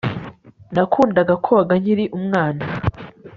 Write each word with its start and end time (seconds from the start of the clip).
Nakundaga 0.73 1.33
koga 1.45 1.73
nkiri 1.81 2.05
umwana 2.17 2.63